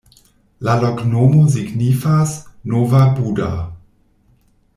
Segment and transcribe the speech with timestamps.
[0.67, 2.33] La loknomo signifas:
[2.73, 3.53] nova-Buda.